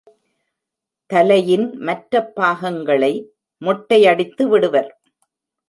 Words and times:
தலையின் 1.09 1.67
மற்ற 1.77 2.23
பாகங்களை 2.35 3.13
மொட்டையடித்து 3.61 4.43
விடுவர். 4.47 4.91